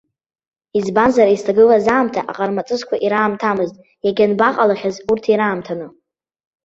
Избанзар, 0.77 1.27
изҭагылаз 1.29 1.85
аамҭа 1.95 2.21
аҟармаҵысқәа 2.31 2.95
ираамҭамызт 3.05 3.75
иагьанбаҟалахьаз 4.05 4.95
урҭ 5.09 5.23
ираамҭаны. 5.31 5.87